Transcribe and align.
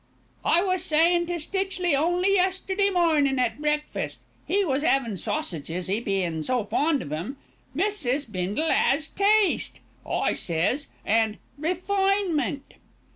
"I 0.43 0.63
was 0.63 0.83
sayin' 0.83 1.27
to 1.27 1.37
Stitchley 1.39 1.93
only 1.95 2.33
yesterday 2.33 2.89
mornin' 2.89 3.37
at 3.37 3.61
breakfast 3.61 4.21
he 4.47 4.65
was 4.65 4.83
'avin' 4.83 5.15
sausages, 5.15 5.91
'e 5.91 5.99
bein' 5.99 6.41
so 6.41 6.63
fond 6.63 7.03
of 7.03 7.13
'em 7.13 7.37
'Mrs. 7.75 8.31
Bindle 8.31 8.71
'as 8.71 9.09
taste,' 9.09 9.79
I 10.09 10.33
says, 10.33 10.87
'and 11.05 11.37
refinement.'" 11.55 12.73